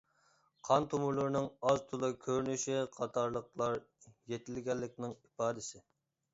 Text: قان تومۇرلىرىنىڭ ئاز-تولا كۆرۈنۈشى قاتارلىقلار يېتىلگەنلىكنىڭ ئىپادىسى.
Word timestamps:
قان 0.69 0.87
تومۇرلىرىنىڭ 0.93 1.49
ئاز-تولا 1.71 2.09
كۆرۈنۈشى 2.25 2.81
قاتارلىقلار 2.97 3.79
يېتىلگەنلىكنىڭ 4.35 5.17
ئىپادىسى. 5.23 5.87